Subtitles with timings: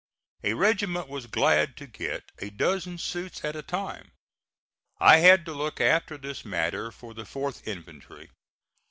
[0.43, 4.09] A regiment was glad to get a dozen suits at a time.
[4.99, 8.31] I had to look after this matter for the 4th infantry.